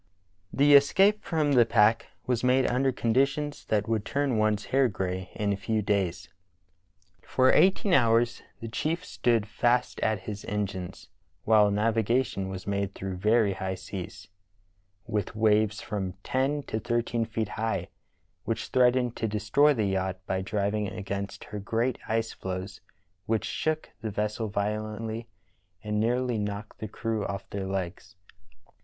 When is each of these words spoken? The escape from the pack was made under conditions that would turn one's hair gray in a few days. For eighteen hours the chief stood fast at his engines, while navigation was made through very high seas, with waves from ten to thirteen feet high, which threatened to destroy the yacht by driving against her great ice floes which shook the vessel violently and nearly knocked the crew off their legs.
The 0.51 0.73
escape 0.73 1.23
from 1.23 1.51
the 1.51 1.63
pack 1.63 2.07
was 2.25 2.43
made 2.43 2.65
under 2.65 2.91
conditions 2.91 3.65
that 3.65 3.87
would 3.87 4.03
turn 4.03 4.39
one's 4.39 4.65
hair 4.73 4.87
gray 4.87 5.29
in 5.35 5.53
a 5.53 5.55
few 5.55 5.83
days. 5.83 6.27
For 7.21 7.51
eighteen 7.53 7.93
hours 7.93 8.41
the 8.61 8.67
chief 8.67 9.05
stood 9.05 9.45
fast 9.47 9.99
at 9.99 10.21
his 10.21 10.43
engines, 10.45 11.09
while 11.43 11.69
navigation 11.69 12.49
was 12.49 12.65
made 12.65 12.95
through 12.95 13.17
very 13.17 13.53
high 13.53 13.75
seas, 13.75 14.27
with 15.05 15.35
waves 15.35 15.81
from 15.83 16.13
ten 16.23 16.63
to 16.63 16.79
thirteen 16.79 17.23
feet 17.23 17.49
high, 17.49 17.89
which 18.43 18.69
threatened 18.69 19.15
to 19.17 19.27
destroy 19.27 19.71
the 19.71 19.85
yacht 19.85 20.17
by 20.25 20.41
driving 20.41 20.87
against 20.87 21.43
her 21.43 21.59
great 21.59 21.99
ice 22.07 22.33
floes 22.33 22.81
which 23.27 23.45
shook 23.45 23.91
the 24.01 24.09
vessel 24.09 24.47
violently 24.47 25.27
and 25.83 25.99
nearly 25.99 26.39
knocked 26.39 26.79
the 26.79 26.87
crew 26.87 27.23
off 27.27 27.47
their 27.51 27.67
legs. 27.67 28.15